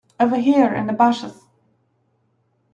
Over 0.19 0.37
here 0.37 0.73
in 0.73 0.87
the 0.87 0.93
bushes. 0.93 1.45